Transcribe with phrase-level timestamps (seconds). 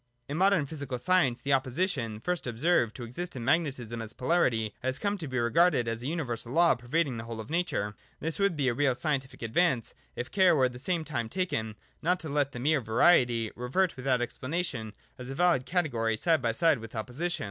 [0.27, 4.97] In modern physical science the opposition, first observed to exist in magnetism as polarity, has
[4.97, 7.93] come to be regarded as a universal law pervading the whole of nature.
[8.19, 11.75] This would be a real scientific advance, if care were at the same time taken
[12.01, 16.51] not to let mere variety revert without explana tion, as a valid category, side by
[16.51, 17.39] side with opposition.